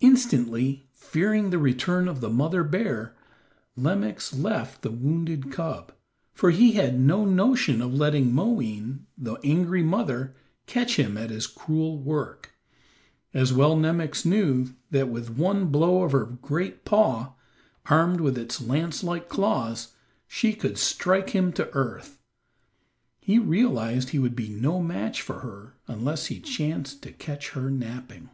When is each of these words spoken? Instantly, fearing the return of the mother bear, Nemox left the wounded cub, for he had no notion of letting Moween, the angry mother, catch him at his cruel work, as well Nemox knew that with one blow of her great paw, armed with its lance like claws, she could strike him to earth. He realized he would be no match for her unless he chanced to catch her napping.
Instantly, 0.00 0.90
fearing 0.92 1.48
the 1.48 1.56
return 1.56 2.06
of 2.06 2.20
the 2.20 2.28
mother 2.28 2.62
bear, 2.62 3.16
Nemox 3.78 4.34
left 4.34 4.82
the 4.82 4.90
wounded 4.90 5.50
cub, 5.50 5.94
for 6.34 6.50
he 6.50 6.72
had 6.72 7.00
no 7.00 7.24
notion 7.24 7.80
of 7.80 7.94
letting 7.94 8.30
Moween, 8.30 9.06
the 9.16 9.36
angry 9.42 9.82
mother, 9.82 10.36
catch 10.66 10.98
him 10.98 11.16
at 11.16 11.30
his 11.30 11.46
cruel 11.46 11.98
work, 11.98 12.52
as 13.32 13.54
well 13.54 13.74
Nemox 13.74 14.26
knew 14.26 14.68
that 14.90 15.08
with 15.08 15.30
one 15.38 15.68
blow 15.68 16.02
of 16.02 16.12
her 16.12 16.26
great 16.26 16.84
paw, 16.84 17.32
armed 17.86 18.20
with 18.20 18.36
its 18.36 18.60
lance 18.60 19.02
like 19.02 19.30
claws, 19.30 19.94
she 20.28 20.52
could 20.52 20.76
strike 20.76 21.30
him 21.30 21.54
to 21.54 21.70
earth. 21.72 22.18
He 23.18 23.38
realized 23.38 24.10
he 24.10 24.18
would 24.18 24.36
be 24.36 24.50
no 24.50 24.82
match 24.82 25.22
for 25.22 25.38
her 25.40 25.78
unless 25.88 26.26
he 26.26 26.38
chanced 26.38 27.00
to 27.04 27.12
catch 27.12 27.52
her 27.52 27.70
napping. 27.70 28.28